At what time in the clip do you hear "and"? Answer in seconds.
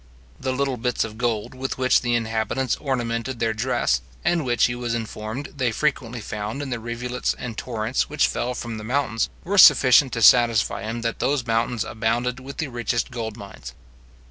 4.25-4.43, 7.37-7.55